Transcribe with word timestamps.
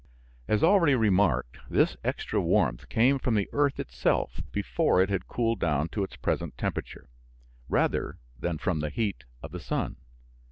As 0.47 0.63
already 0.63 0.95
remarked, 0.95 1.59
this 1.69 1.95
extra 2.03 2.41
warmth 2.41 2.89
came 2.89 3.19
from 3.19 3.35
the 3.35 3.47
earth 3.53 3.79
itself 3.79 4.41
before 4.51 4.99
it 4.99 5.09
had 5.11 5.27
cooled 5.27 5.59
down 5.59 5.89
to 5.89 6.03
its 6.03 6.15
present 6.15 6.57
temperature, 6.57 7.07
rather 7.69 8.17
than 8.39 8.57
from 8.57 8.79
the 8.79 8.89
heat 8.89 9.25
of 9.43 9.51
the 9.51 9.59
sun. 9.59 9.97